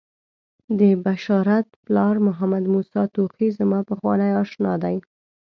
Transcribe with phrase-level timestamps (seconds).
[0.79, 4.95] د بشارت پلار محمدموسی توخی زما پخوانی آشنا دی.